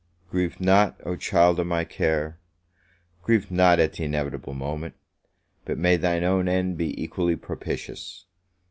[0.31, 2.39] Grieve not, oh child of my care!
[3.21, 4.95] Grieve not at the inevitable moment!
[5.63, 8.25] but may thy own end be equally propitious!